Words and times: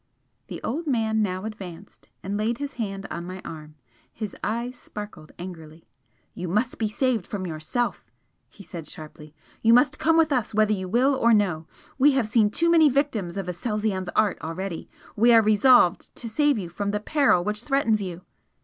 The 0.47 0.63
old 0.63 0.87
man 0.87 1.21
now 1.21 1.45
advanced 1.45 2.09
and 2.23 2.35
laid 2.35 2.57
his 2.57 2.73
hand 2.81 3.05
on 3.11 3.23
my 3.23 3.39
arm. 3.45 3.75
His 4.11 4.35
eyes 4.43 4.73
sparkled 4.75 5.31
angrily. 5.37 5.85
"You 6.33 6.47
must 6.47 6.79
be 6.79 6.89
saved 6.89 7.27
from 7.27 7.45
yourself" 7.45 8.03
he 8.49 8.63
said, 8.63 8.87
sharply, 8.87 9.35
"You 9.61 9.75
must 9.75 9.99
come 9.99 10.17
with 10.17 10.31
us 10.31 10.55
whether 10.55 10.73
you 10.73 10.87
will 10.87 11.13
or 11.13 11.35
no! 11.35 11.67
We 11.99 12.13
have 12.13 12.25
seen 12.27 12.49
too 12.49 12.71
many 12.71 12.89
victims 12.89 13.37
of 13.37 13.47
Aselzion's 13.47 14.09
art 14.15 14.41
already 14.41 14.89
we 15.15 15.31
are 15.33 15.41
resolved 15.43 16.15
to 16.15 16.27
save 16.27 16.57
you 16.57 16.67
from 16.69 16.89
the 16.89 16.99
peril 16.99 17.43
which 17.43 17.61
threatens 17.61 18.01
you." 18.01 18.23